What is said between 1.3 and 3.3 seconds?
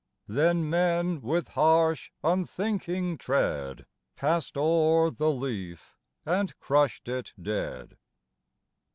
harsh unthinking